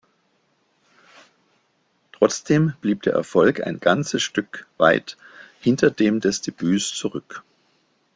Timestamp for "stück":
4.23-4.65